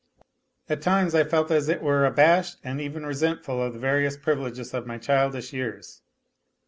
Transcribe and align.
At 0.67 0.81
times 0.81 1.13
I 1.13 1.23
felt 1.23 1.51
as 1.51 1.69
it 1.69 1.83
were 1.83 2.07
abashed, 2.07 2.57
and 2.63 2.81
even 2.81 3.05
resentful 3.05 3.61
of 3.61 3.73
the 3.73 3.77
various 3.79 4.17
privileges 4.17 4.73
of 4.73 4.87
my 4.87 4.97
childish 4.97 5.53
years. 5.53 6.01